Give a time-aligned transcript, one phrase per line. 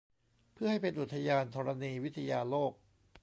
[0.53, 2.73] เพื่อให้เป็นอุทยานธรณีวิทยาโลก